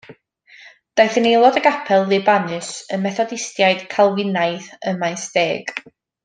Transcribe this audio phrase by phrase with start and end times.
[0.99, 5.73] Daeth yn aelod o Gapel Libanus, Y Methodistiaid Calfinaidd, ym Maesteg.